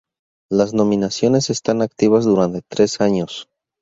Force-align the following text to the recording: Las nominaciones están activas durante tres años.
Las 0.49 0.73
nominaciones 0.73 1.51
están 1.51 1.83
activas 1.83 2.25
durante 2.25 2.63
tres 2.67 3.01
años. 3.01 3.47